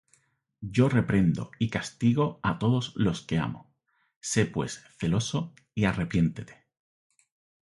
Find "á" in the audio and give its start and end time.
2.41-2.57